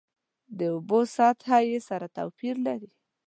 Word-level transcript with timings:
د 0.57 0.59
اوبو 0.73 0.99
سطحه 1.15 1.59
یې 1.69 1.79
سره 1.89 2.05
توپیر 2.17 2.55
لري. 2.67 2.91